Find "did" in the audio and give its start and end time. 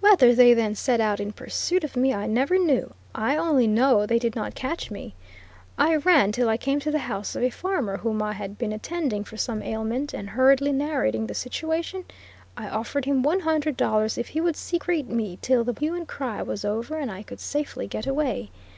4.18-4.36